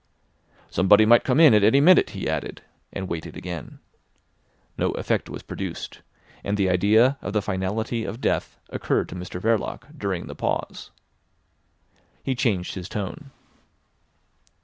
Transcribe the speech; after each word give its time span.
"Somebody 0.71 1.05
might 1.05 1.23
come 1.23 1.39
in 1.39 1.53
at 1.53 1.63
any 1.63 1.79
minute," 1.79 2.09
he 2.09 2.27
added, 2.27 2.63
and 2.91 3.07
waited 3.07 3.37
again. 3.37 3.77
No 4.75 4.93
effect 4.93 5.29
was 5.29 5.43
produced, 5.43 6.01
and 6.43 6.57
the 6.57 6.71
idea 6.71 7.19
of 7.21 7.33
the 7.33 7.41
finality 7.43 8.03
of 8.03 8.19
death 8.19 8.57
occurred 8.71 9.09
to 9.09 9.15
Mr 9.15 9.39
Verloc 9.39 9.95
during 9.95 10.25
the 10.25 10.33
pause. 10.33 10.89
He 12.23 12.33
changed 12.33 12.73
his 12.73 12.89
tone. 12.89 13.29